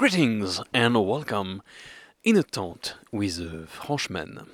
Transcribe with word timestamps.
Greetings 0.00 0.62
and 0.72 1.06
welcome 1.06 1.60
in 2.24 2.34
a 2.38 2.42
tent 2.42 2.94
with 3.12 3.38
a 3.38 3.66
Frenchman. 3.66 4.46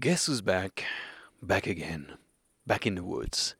Guess 0.00 0.24
who's 0.24 0.40
back? 0.40 0.84
Back 1.42 1.66
again. 1.66 2.14
Back 2.66 2.86
in 2.86 2.94
the 2.94 3.04
woods. 3.04 3.54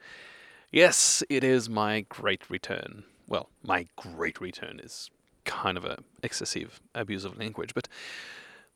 Yes, 0.72 1.22
it 1.28 1.44
is 1.44 1.68
my 1.68 2.06
great 2.08 2.48
return. 2.48 3.04
Well, 3.26 3.50
my 3.62 3.88
great 3.94 4.40
return 4.40 4.80
is 4.82 5.10
kind 5.44 5.76
of 5.76 5.84
a 5.84 5.98
excessive 6.22 6.80
abuse 6.94 7.26
of 7.26 7.38
language, 7.38 7.74
but 7.74 7.86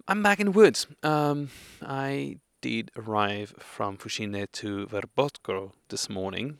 I'm 0.06 0.22
back 0.22 0.40
in 0.40 0.48
the 0.48 0.52
woods. 0.52 0.86
Um, 1.02 1.48
I 1.80 2.36
did 2.60 2.90
arrive 2.98 3.54
from 3.58 3.96
Fužine 3.96 4.46
to 4.52 4.86
Vrbovsko 4.88 5.72
this 5.88 6.10
morning, 6.10 6.58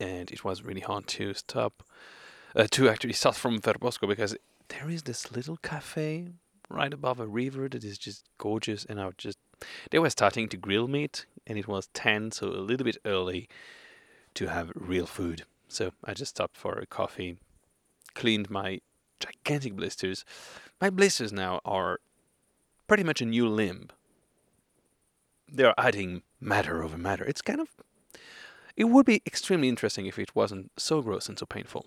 and 0.00 0.30
it 0.30 0.44
was 0.44 0.62
really 0.62 0.80
hard 0.80 1.06
to 1.08 1.34
stop 1.34 1.82
uh, 2.54 2.66
to 2.70 2.88
actually 2.88 3.12
start 3.12 3.36
from 3.36 3.60
Vrbovsko 3.60 4.08
because 4.08 4.36
there 4.68 4.88
is 4.88 5.02
this 5.02 5.32
little 5.32 5.56
cafe 5.58 6.28
right 6.68 6.92
above 6.92 7.20
a 7.20 7.26
river 7.26 7.68
that 7.68 7.84
is 7.84 7.98
just 7.98 8.24
gorgeous, 8.38 8.84
and 8.84 9.00
I 9.00 9.06
was 9.06 9.14
just 9.18 9.38
they 9.90 9.98
were 9.98 10.10
starting 10.10 10.48
to 10.48 10.56
grill 10.56 10.88
meat, 10.88 11.26
and 11.46 11.58
it 11.58 11.68
was 11.68 11.88
ten, 11.94 12.30
so 12.30 12.48
a 12.48 12.66
little 12.68 12.84
bit 12.84 12.98
early 13.04 13.48
to 14.34 14.46
have 14.48 14.72
real 14.74 15.06
food. 15.06 15.44
So 15.68 15.92
I 16.04 16.14
just 16.14 16.36
stopped 16.36 16.56
for 16.56 16.78
a 16.78 16.86
coffee, 16.86 17.38
cleaned 18.14 18.50
my 18.50 18.80
gigantic 19.20 19.76
blisters. 19.76 20.24
My 20.80 20.90
blisters 20.90 21.32
now 21.32 21.60
are 21.64 22.00
pretty 22.88 23.04
much 23.04 23.20
a 23.20 23.26
new 23.26 23.48
limb. 23.48 23.88
They're 25.48 25.74
adding 25.78 26.22
matter 26.40 26.82
over 26.82 26.98
matter. 26.98 27.24
It's 27.24 27.42
kind 27.42 27.60
of. 27.60 27.68
It 28.74 28.84
would 28.84 29.04
be 29.04 29.22
extremely 29.26 29.68
interesting 29.68 30.06
if 30.06 30.18
it 30.18 30.34
wasn't 30.34 30.72
so 30.78 31.02
gross 31.02 31.28
and 31.28 31.38
so 31.38 31.44
painful. 31.44 31.86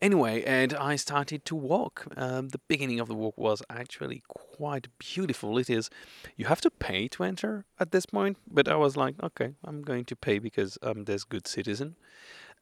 Anyway, 0.00 0.42
and 0.44 0.74
I 0.74 0.96
started 0.96 1.44
to 1.46 1.54
walk. 1.54 2.06
Um, 2.16 2.50
the 2.50 2.60
beginning 2.68 3.00
of 3.00 3.08
the 3.08 3.14
walk 3.14 3.36
was 3.38 3.62
actually 3.70 4.22
quite 4.28 4.88
beautiful. 4.98 5.58
It 5.58 5.70
is, 5.70 5.90
you 6.36 6.46
have 6.46 6.60
to 6.62 6.70
pay 6.70 7.08
to 7.08 7.24
enter 7.24 7.64
at 7.80 7.92
this 7.92 8.06
point, 8.06 8.36
but 8.50 8.68
I 8.68 8.76
was 8.76 8.96
like, 8.96 9.14
okay, 9.22 9.54
I'm 9.64 9.82
going 9.82 10.04
to 10.06 10.16
pay 10.16 10.38
because 10.38 10.78
I'm 10.82 11.04
this 11.04 11.24
good 11.24 11.46
citizen. 11.46 11.96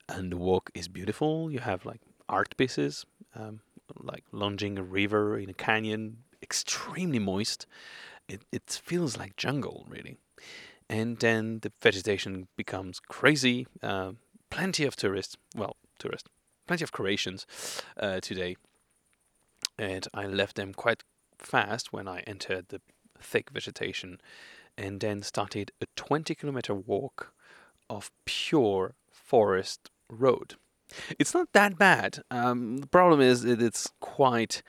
And 0.09 0.31
the 0.33 0.37
walk 0.37 0.71
is 0.75 0.89
beautiful. 0.89 1.51
You 1.51 1.61
have 1.61 1.85
like 1.85 2.01
art 2.29 2.57
pieces, 2.57 3.07
um, 3.35 3.61
like 3.97 4.25
lunging 4.33 4.79
a 4.79 4.83
river 4.83 5.39
in 5.39 5.51
a 5.51 5.55
canyon, 5.55 6.19
extremely 6.43 7.19
moist. 7.19 7.67
It, 8.29 8.43
it 8.53 8.81
feels 8.85 9.17
like 9.17 9.37
jungle, 9.37 9.87
really. 9.89 10.17
And 10.89 11.19
then 11.19 11.61
the 11.61 11.73
vegetation 11.83 12.49
becomes 12.57 13.01
crazy. 13.01 13.67
Uh, 13.83 14.13
plenty 14.51 14.85
of 14.85 14.97
tourists, 14.97 15.37
well, 15.57 15.77
tourists, 15.99 16.29
plenty 16.67 16.85
of 16.85 16.93
Croatians 16.93 17.47
uh, 17.99 18.21
today, 18.21 18.57
and 19.79 20.07
I 20.15 20.27
left 20.27 20.57
them 20.57 20.75
quite 20.75 21.03
fast 21.39 21.93
when 21.93 22.09
I 22.09 22.21
entered 22.21 22.67
the 22.69 22.81
thick 23.21 23.51
vegetation, 23.51 24.21
and 24.77 25.01
then 25.01 25.23
started 25.23 25.73
a 25.81 25.87
20 25.97 26.35
kilometer 26.35 26.75
walk 26.75 27.33
of 27.89 28.11
pure 28.25 28.95
forest 29.11 29.91
road. 30.11 30.57
It's 31.19 31.35
not 31.35 31.53
that 31.53 31.79
bad. 31.79 32.19
Um, 32.31 32.79
the 32.79 32.87
problem 32.87 33.21
is 33.21 33.43
that 33.43 33.63
it's 33.63 33.89
quite 34.01 34.63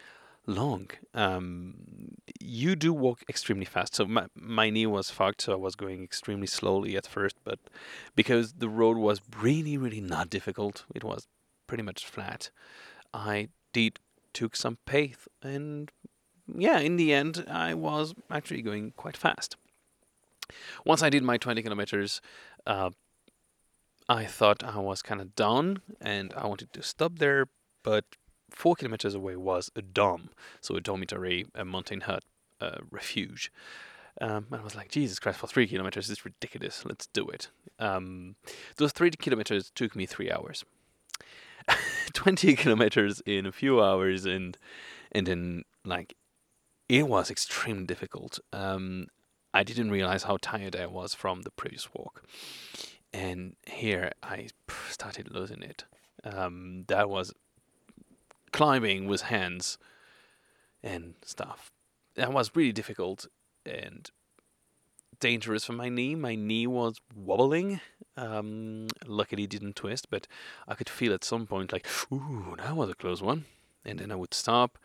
long. 0.48 0.90
Um, 1.14 2.16
you 2.40 2.76
do 2.76 2.94
walk 2.94 3.24
extremely 3.28 3.66
fast. 3.66 3.96
So 3.96 4.06
my, 4.06 4.28
my 4.36 4.70
knee 4.70 4.86
was 4.86 5.10
fucked, 5.10 5.42
so 5.42 5.54
I 5.54 5.58
was 5.58 5.76
going 5.76 6.04
extremely 6.04 6.48
slowly 6.48 6.96
at 6.96 7.08
first, 7.08 7.38
but 7.44 7.60
because 8.16 8.54
the 8.54 8.70
road 8.70 8.98
was 8.98 9.22
really, 9.42 9.78
really 9.78 10.02
not 10.02 10.30
difficult, 10.30 10.86
it 10.94 11.04
was 11.04 11.28
pretty 11.68 11.84
much 11.84 12.06
flat. 12.06 12.50
I 13.14 13.50
did 13.74 14.00
took 14.34 14.56
some 14.56 14.78
path 14.86 15.28
and 15.42 15.92
yeah, 16.54 16.80
in 16.80 16.98
the 16.98 17.14
end, 17.14 17.46
I 17.50 17.74
was 17.74 18.14
actually 18.30 18.62
going 18.62 18.92
quite 18.92 19.18
fast. 19.18 19.56
Once 20.86 21.02
I 21.02 21.10
did 21.10 21.24
my 21.24 21.38
20 21.38 21.62
kilometers, 21.64 22.22
uh, 22.68 22.92
I 24.08 24.26
thought 24.26 24.64
I 24.64 24.78
was 24.80 25.02
kind 25.02 25.20
of 25.20 25.36
done, 25.36 25.82
and 26.00 26.34
I 26.38 26.46
wanted 26.46 26.72
to 26.74 26.84
stop 26.84 27.18
there, 27.18 27.48
but 27.84 28.06
four 28.52 28.76
kilometers 28.76 29.16
away 29.16 29.36
was 29.36 29.72
a 29.76 29.82
dom, 29.82 30.30
so 30.62 30.76
a 30.76 30.82
dormitory, 30.82 31.46
a 31.56 31.66
mountain 31.66 32.02
hut, 32.02 32.24
a 32.62 32.82
refuge. 32.92 33.52
Um, 34.22 34.46
and 34.52 34.62
I 34.62 34.64
was 34.64 34.76
like, 34.76 34.92
Jesus 34.92 35.20
Christ, 35.20 35.40
for 35.40 35.48
three 35.48 35.68
kilometers, 35.68 36.10
it's 36.10 36.24
ridiculous. 36.24 36.86
Let's 36.86 37.08
do 37.08 37.28
it. 37.28 37.50
Um, 37.80 38.36
those 38.78 38.92
three 38.92 39.10
kilometers 39.12 39.72
took 39.74 39.96
me 39.96 40.06
three 40.06 40.32
hours. 40.32 40.64
20 42.26 42.56
kilometers 42.64 43.22
in 43.28 43.46
a 43.46 43.52
few 43.52 43.84
hours 43.84 44.26
and 44.26 44.58
and 45.12 45.28
then 45.28 45.64
like 45.84 46.16
it 46.90 47.08
was 47.08 47.30
extremely 47.30 47.86
difficult 47.86 48.40
um 48.52 49.06
i 49.54 49.62
didn't 49.62 49.92
realize 49.92 50.24
how 50.24 50.36
tired 50.42 50.76
i 50.76 50.88
was 50.88 51.14
from 51.14 51.44
the 51.44 51.52
previous 51.52 51.88
walk 51.94 52.24
and 53.14 53.56
here 53.68 54.12
i 54.24 54.48
started 54.90 55.30
losing 55.32 55.62
it 55.62 55.86
um 56.24 56.84
that 56.88 57.12
was 57.12 57.32
climbing 58.52 59.06
with 59.06 59.22
hands 59.22 59.78
and 60.82 61.14
stuff 61.24 61.70
that 62.16 62.34
was 62.34 62.50
really 62.56 62.72
difficult 62.72 63.28
and 63.68 64.10
dangerous 65.20 65.66
for 65.66 65.74
my 65.74 65.90
knee. 65.90 66.16
My 66.16 66.36
knee 66.36 66.68
was 66.68 67.00
wobbling. 67.16 67.82
Um, 68.18 68.88
luckily, 69.06 69.46
didn't 69.48 69.76
twist, 69.76 70.10
but 70.10 70.28
I 70.68 70.76
could 70.76 70.90
feel 70.90 71.14
at 71.14 71.24
some 71.24 71.48
point 71.48 71.74
like, 71.74 71.86
ooh, 72.12 72.56
that 72.58 72.76
was 72.76 72.90
a 72.90 72.96
close 72.96 73.22
one. 73.22 73.46
And 73.84 74.00
then 74.00 74.12
I 74.12 74.16
would 74.16 74.34
stop, 74.34 74.78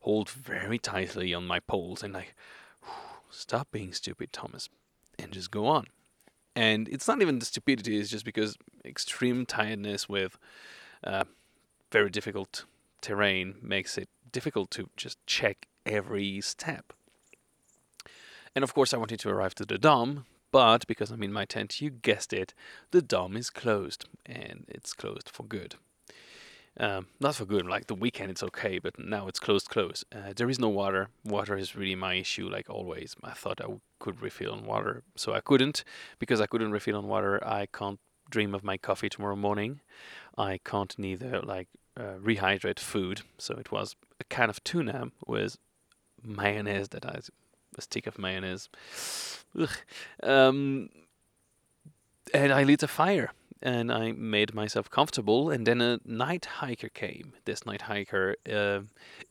hold 0.00 0.28
very 0.28 0.78
tightly 0.78 1.34
on 1.34 1.46
my 1.46 1.60
poles, 1.60 2.02
and 2.02 2.12
like, 2.12 2.34
stop 3.30 3.68
being 3.72 3.92
stupid, 3.92 4.32
Thomas, 4.32 4.68
and 5.18 5.32
just 5.32 5.50
go 5.50 5.66
on. 5.66 5.86
And 6.54 6.88
it's 6.88 7.08
not 7.08 7.20
even 7.20 7.38
the 7.38 7.46
stupidity; 7.46 7.98
it's 7.98 8.10
just 8.10 8.24
because 8.24 8.56
extreme 8.84 9.44
tiredness 9.44 10.08
with 10.08 10.38
uh, 11.02 11.24
very 11.90 12.10
difficult 12.10 12.64
terrain 13.00 13.56
makes 13.60 13.98
it 13.98 14.08
difficult 14.30 14.70
to 14.70 14.88
just 14.96 15.18
check 15.26 15.66
every 15.84 16.40
step. 16.40 16.92
And 18.54 18.62
of 18.62 18.72
course, 18.72 18.94
I 18.94 18.98
wanted 18.98 19.18
to 19.20 19.30
arrive 19.30 19.54
to 19.56 19.64
the 19.64 19.78
Dom, 19.78 20.26
but 20.54 20.86
because 20.86 21.10
I'm 21.10 21.24
in 21.24 21.32
my 21.32 21.46
tent, 21.46 21.80
you 21.80 21.90
guessed 21.90 22.32
it, 22.32 22.54
the 22.92 23.02
Dom 23.02 23.36
is 23.36 23.50
closed, 23.50 24.04
and 24.24 24.64
it's 24.68 24.92
closed 24.92 25.28
for 25.28 25.42
good. 25.42 25.74
Um, 26.78 27.08
not 27.18 27.34
for 27.34 27.44
good, 27.44 27.66
like 27.66 27.88
the 27.88 27.96
weekend 27.96 28.30
it's 28.30 28.42
okay, 28.44 28.78
but 28.78 28.96
now 28.96 29.26
it's 29.26 29.40
closed, 29.40 29.68
closed. 29.68 30.04
Uh, 30.14 30.32
there 30.36 30.48
is 30.48 30.60
no 30.60 30.68
water. 30.68 31.08
Water 31.24 31.56
is 31.56 31.74
really 31.74 31.96
my 31.96 32.14
issue, 32.14 32.48
like 32.48 32.70
always. 32.70 33.16
I 33.24 33.32
thought 33.32 33.60
I 33.60 33.64
w- 33.64 33.80
could 33.98 34.22
refill 34.22 34.52
on 34.52 34.64
water, 34.64 35.02
so 35.16 35.34
I 35.34 35.40
couldn't. 35.40 35.82
Because 36.20 36.40
I 36.40 36.46
couldn't 36.46 36.70
refill 36.70 36.98
on 36.98 37.08
water, 37.08 37.44
I 37.44 37.66
can't 37.66 37.98
dream 38.30 38.54
of 38.54 38.62
my 38.62 38.76
coffee 38.76 39.08
tomorrow 39.08 39.34
morning. 39.34 39.80
I 40.38 40.60
can't 40.64 40.96
neither, 40.96 41.42
like, 41.42 41.66
uh, 41.96 42.18
rehydrate 42.22 42.78
food. 42.78 43.22
So 43.38 43.56
it 43.56 43.72
was 43.72 43.96
a 44.20 44.24
can 44.24 44.50
of 44.50 44.62
tuna 44.62 45.10
with 45.26 45.58
mayonnaise 46.22 46.90
that 46.90 47.04
I 47.04 47.18
a 47.78 47.82
stick 47.82 48.06
of 48.06 48.18
mayonnaise. 48.18 48.68
Um, 50.22 50.88
and 52.32 52.52
I 52.52 52.64
lit 52.64 52.82
a 52.82 52.88
fire 52.88 53.30
and 53.62 53.90
I 53.90 54.12
made 54.12 54.54
myself 54.54 54.90
comfortable. 54.90 55.50
And 55.50 55.66
then 55.66 55.80
a 55.80 55.98
night 56.04 56.44
hiker 56.44 56.90
came. 56.90 57.32
This 57.46 57.64
night 57.64 57.82
hiker 57.82 58.36
uh, 58.50 58.80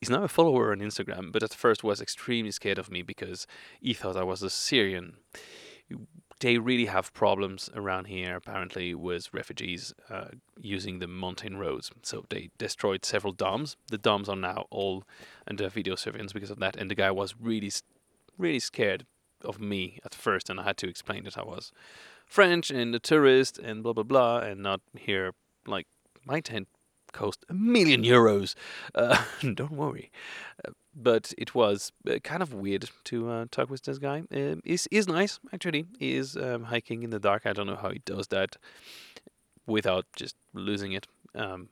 is 0.00 0.10
now 0.10 0.24
a 0.24 0.28
follower 0.28 0.72
on 0.72 0.80
Instagram, 0.80 1.30
but 1.32 1.42
at 1.42 1.54
first 1.54 1.84
was 1.84 2.00
extremely 2.00 2.50
scared 2.50 2.78
of 2.78 2.90
me 2.90 3.02
because 3.02 3.46
he 3.80 3.94
thought 3.94 4.16
I 4.16 4.24
was 4.24 4.42
a 4.42 4.50
Syrian. 4.50 5.16
They 6.40 6.58
really 6.58 6.86
have 6.86 7.14
problems 7.14 7.70
around 7.76 8.06
here, 8.06 8.34
apparently, 8.36 8.92
with 8.92 9.32
refugees 9.32 9.94
uh, 10.10 10.30
using 10.60 10.98
the 10.98 11.06
mountain 11.06 11.56
roads. 11.56 11.92
So 12.02 12.24
they 12.28 12.50
destroyed 12.58 13.04
several 13.04 13.32
doms. 13.32 13.76
The 13.88 13.98
doms 13.98 14.28
are 14.28 14.36
now 14.36 14.66
all 14.70 15.04
under 15.46 15.68
video 15.68 15.94
surveillance 15.94 16.32
because 16.32 16.50
of 16.50 16.58
that. 16.58 16.74
And 16.74 16.90
the 16.90 16.96
guy 16.96 17.12
was 17.12 17.36
really 17.40 17.70
really 18.38 18.60
scared 18.60 19.06
of 19.44 19.60
me 19.60 19.98
at 20.04 20.14
first, 20.14 20.48
and 20.50 20.60
I 20.60 20.64
had 20.64 20.76
to 20.78 20.88
explain 20.88 21.24
that 21.24 21.38
I 21.38 21.42
was 21.42 21.72
French 22.26 22.70
and 22.70 22.94
a 22.94 22.98
tourist 22.98 23.58
and 23.58 23.82
blah 23.82 23.92
blah 23.92 24.04
blah, 24.04 24.38
and 24.38 24.62
not 24.62 24.80
here 24.96 25.32
like 25.66 25.86
my 26.24 26.40
tent 26.40 26.68
cost 27.14 27.44
a 27.48 27.54
million 27.54 28.02
euros. 28.02 28.54
Uh, 28.94 29.24
don't 29.54 29.72
worry. 29.72 30.10
Uh, 30.66 30.72
but 30.94 31.32
it 31.38 31.54
was 31.54 31.92
uh, 32.08 32.18
kind 32.22 32.42
of 32.42 32.52
weird 32.52 32.90
to 33.04 33.30
uh, 33.30 33.44
talk 33.50 33.70
with 33.70 33.82
this 33.82 33.98
guy. 33.98 34.24
Um, 34.34 34.60
he's, 34.64 34.86
he's 34.90 35.08
nice, 35.08 35.40
actually. 35.52 35.86
He 35.98 36.14
is 36.14 36.36
um, 36.36 36.64
hiking 36.64 37.02
in 37.02 37.10
the 37.10 37.18
dark. 37.18 37.46
I 37.46 37.52
don't 37.52 37.66
know 37.66 37.76
how 37.76 37.90
he 37.90 38.00
does 38.04 38.28
that 38.28 38.56
without 39.66 40.04
just 40.14 40.36
losing 40.52 40.92
it. 40.92 41.06
Um, 41.34 41.68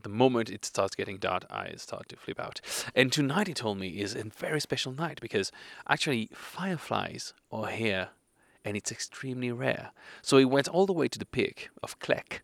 the 0.00 0.08
moment 0.08 0.50
it 0.50 0.64
starts 0.64 0.94
getting 0.94 1.18
dark, 1.18 1.44
I 1.50 1.74
start 1.76 2.08
to 2.08 2.16
flip 2.16 2.40
out. 2.40 2.60
And 2.94 3.12
tonight, 3.12 3.46
he 3.46 3.54
told 3.54 3.78
me, 3.78 3.88
is 3.88 4.14
a 4.14 4.24
very 4.24 4.60
special 4.60 4.92
night 4.92 5.20
because 5.20 5.52
actually 5.88 6.30
fireflies 6.34 7.34
are 7.50 7.68
here 7.68 8.08
and 8.64 8.76
it's 8.76 8.92
extremely 8.92 9.50
rare. 9.50 9.90
So 10.22 10.38
he 10.38 10.44
went 10.44 10.68
all 10.68 10.86
the 10.86 10.92
way 10.92 11.08
to 11.08 11.18
the 11.18 11.26
peak 11.26 11.70
of 11.82 11.98
Klek 11.98 12.40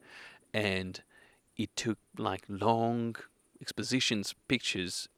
and 0.53 1.03
it 1.57 1.75
took 1.77 1.99
like 2.17 2.43
long 2.49 3.17
expositions 3.61 4.35
pictures 4.47 5.09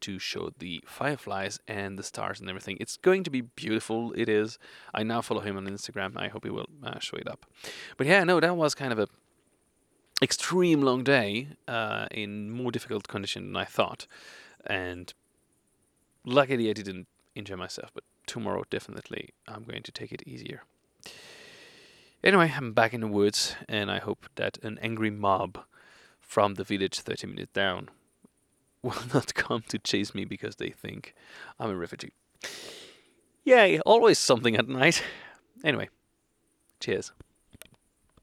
to 0.00 0.18
show 0.18 0.50
the 0.58 0.82
fireflies 0.86 1.58
and 1.66 1.98
the 1.98 2.02
stars 2.02 2.40
and 2.40 2.48
everything. 2.48 2.76
It's 2.80 2.96
going 2.96 3.24
to 3.24 3.30
be 3.30 3.40
beautiful. 3.40 4.12
It 4.12 4.28
is. 4.28 4.58
I 4.94 5.02
now 5.02 5.20
follow 5.20 5.40
him 5.40 5.56
on 5.56 5.66
Instagram. 5.66 6.16
I 6.16 6.28
hope 6.28 6.44
he 6.44 6.50
will 6.50 6.68
uh, 6.84 7.00
show 7.00 7.16
it 7.16 7.28
up. 7.28 7.46
But 7.96 8.06
yeah, 8.06 8.22
no, 8.24 8.38
that 8.38 8.56
was 8.56 8.74
kind 8.74 8.92
of 8.92 8.98
a 8.98 9.08
extreme 10.22 10.82
long 10.82 11.04
day 11.04 11.48
uh, 11.66 12.06
in 12.10 12.50
more 12.50 12.70
difficult 12.72 13.08
condition 13.08 13.46
than 13.46 13.56
I 13.56 13.64
thought, 13.64 14.06
and 14.66 15.12
luckily 16.24 16.70
I 16.70 16.72
didn't 16.72 17.06
injure 17.34 17.56
myself. 17.56 17.90
But 17.94 18.04
tomorrow 18.26 18.64
definitely 18.70 19.30
I'm 19.46 19.64
going 19.64 19.82
to 19.82 19.92
take 19.92 20.12
it 20.12 20.22
easier. 20.26 20.62
Anyway, 22.22 22.52
I'm 22.56 22.72
back 22.72 22.92
in 22.92 23.00
the 23.00 23.06
woods, 23.06 23.54
and 23.68 23.90
I 23.90 23.98
hope 24.00 24.26
that 24.34 24.58
an 24.62 24.78
angry 24.82 25.10
mob 25.10 25.60
from 26.20 26.54
the 26.54 26.64
village 26.64 26.98
30 27.00 27.28
minutes 27.28 27.52
down 27.52 27.88
will 28.82 29.02
not 29.14 29.34
come 29.34 29.62
to 29.68 29.78
chase 29.78 30.14
me 30.14 30.24
because 30.24 30.56
they 30.56 30.70
think 30.70 31.14
I'm 31.58 31.70
a 31.70 31.76
refugee. 31.76 32.12
Yay, 33.44 33.80
always 33.80 34.18
something 34.18 34.56
at 34.56 34.68
night. 34.68 35.02
Anyway, 35.64 35.88
cheers. 36.78 37.10